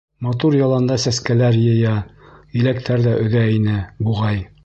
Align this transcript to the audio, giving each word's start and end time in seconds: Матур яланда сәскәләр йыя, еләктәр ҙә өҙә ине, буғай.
Матур 0.27 0.55
яланда 0.59 0.95
сәскәләр 1.03 1.59
йыя, 1.59 1.91
еләктәр 2.61 3.05
ҙә 3.09 3.15
өҙә 3.27 3.47
ине, 3.59 3.79
буғай. 4.09 4.45